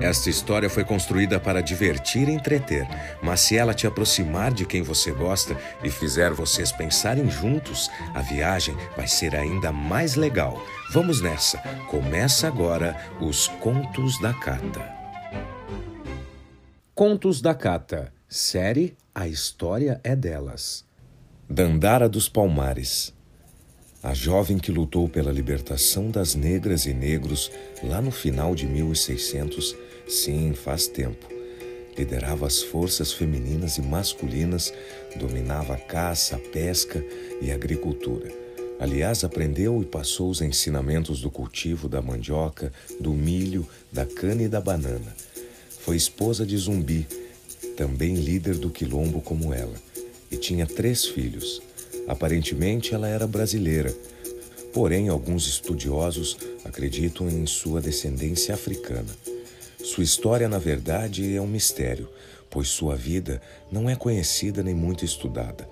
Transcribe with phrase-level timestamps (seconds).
[0.00, 2.88] Esta história foi construída para divertir e entreter,
[3.22, 8.22] mas se ela te aproximar de quem você gosta e fizer vocês pensarem juntos, a
[8.22, 10.58] viagem vai ser ainda mais legal.
[10.90, 11.58] Vamos nessa!
[11.88, 14.90] Começa agora os Contos da Cata.
[16.94, 20.84] Contos da Cata, série A História é Delas.
[21.48, 23.14] Dandara dos Palmares.
[24.02, 27.50] A jovem que lutou pela libertação das negras e negros
[27.82, 29.76] lá no final de 1600
[30.10, 31.28] Sim, faz tempo.
[31.96, 34.72] Liderava as forças femininas e masculinas,
[35.16, 37.04] dominava a caça, a pesca
[37.40, 38.28] e a agricultura.
[38.80, 44.48] Aliás, aprendeu e passou os ensinamentos do cultivo da mandioca, do milho, da cana e
[44.48, 45.14] da banana.
[45.80, 47.06] Foi esposa de Zumbi,
[47.76, 49.76] também líder do quilombo como ela,
[50.30, 51.62] e tinha três filhos.
[52.10, 53.94] Aparentemente, ela era brasileira,
[54.72, 59.14] porém, alguns estudiosos acreditam em sua descendência africana.
[59.78, 62.08] Sua história, na verdade, é um mistério,
[62.50, 65.68] pois sua vida não é conhecida nem muito estudada.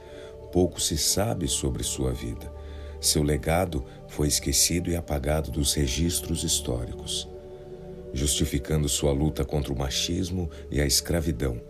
[0.52, 2.52] Pouco se sabe sobre sua vida.
[3.00, 7.28] Seu legado foi esquecido e apagado dos registros históricos.
[8.14, 11.60] Justificando sua luta contra o machismo e a escravidão,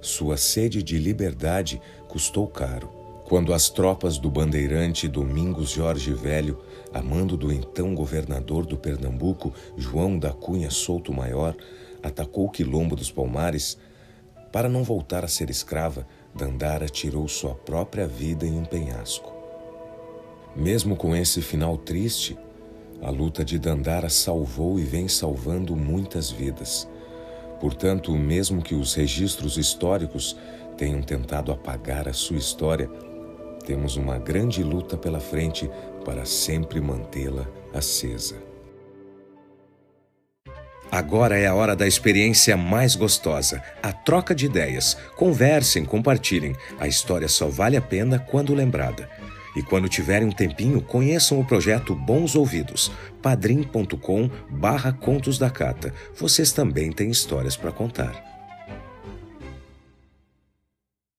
[0.00, 3.05] sua sede de liberdade custou caro.
[3.28, 6.60] Quando as tropas do bandeirante Domingos Jorge Velho,
[6.94, 11.56] a mando do então governador do Pernambuco, João da Cunha Souto Maior,
[12.00, 13.76] atacou o quilombo dos Palmares,
[14.52, 19.34] para não voltar a ser escrava, Dandara tirou sua própria vida em um penhasco.
[20.54, 22.38] Mesmo com esse final triste,
[23.02, 26.88] a luta de Dandara salvou e vem salvando muitas vidas.
[27.60, 30.36] Portanto, mesmo que os registros históricos
[30.76, 32.88] tenham tentado apagar a sua história,
[33.66, 35.68] temos uma grande luta pela frente
[36.04, 38.36] para sempre mantê-la acesa.
[40.90, 44.96] Agora é a hora da experiência mais gostosa, a troca de ideias.
[45.16, 46.54] Conversem, compartilhem.
[46.78, 49.10] A história só vale a pena quando lembrada.
[49.56, 55.92] E quando tiverem um tempinho, conheçam o projeto Bons Ouvidos, padrim.com barra Contos da Cata.
[56.14, 58.35] Vocês também têm histórias para contar.